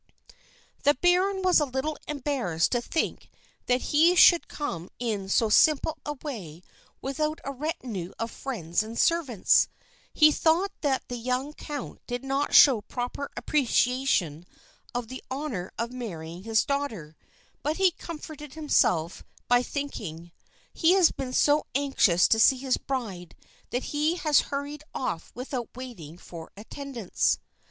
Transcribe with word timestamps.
The 0.81 0.95
baron 0.95 1.43
was 1.43 1.59
a 1.59 1.65
little 1.65 1.95
embarrassed 2.07 2.71
to 2.71 2.81
think 2.81 3.29
that 3.67 3.81
he 3.93 4.15
should 4.15 4.47
come 4.47 4.89
in 4.97 5.29
so 5.29 5.47
simple 5.49 5.99
a 6.03 6.13
way 6.13 6.63
without 7.03 7.39
a 7.43 7.51
retinue 7.51 8.11
of 8.17 8.31
friends 8.31 8.81
and 8.81 8.97
servants. 8.97 9.67
He 10.11 10.31
thought 10.31 10.71
that 10.81 11.07
the 11.07 11.17
young 11.19 11.53
count 11.53 12.01
did 12.07 12.23
not 12.23 12.55
show 12.55 12.81
proper 12.81 13.29
appreciation 13.37 14.47
of 14.95 15.07
the 15.07 15.23
honor 15.29 15.71
of 15.77 15.91
marrying 15.91 16.45
his 16.45 16.65
daughter, 16.65 17.15
but 17.61 17.77
he 17.77 17.91
comforted 17.91 18.55
himself 18.55 19.23
by 19.47 19.61
thinking, 19.61 20.31
"He 20.73 20.93
has 20.93 21.11
been 21.11 21.31
so 21.33 21.67
anxious 21.75 22.27
to 22.29 22.39
see 22.39 22.57
his 22.57 22.77
bride 22.77 23.35
that 23.69 23.83
he 23.93 24.15
has 24.15 24.39
hurried 24.49 24.83
off 24.95 25.31
without 25.35 25.69
waiting 25.77 26.17
for 26.17 26.51
attendants." 26.57 27.37